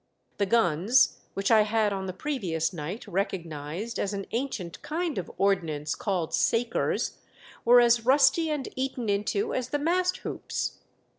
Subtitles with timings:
[0.39, 5.29] The guns, which I had on the previous night recognised as an ancient kind of
[5.37, 7.19] ordnance called sakers,
[7.65, 10.79] were as rusty and eaten into as the mast hoops.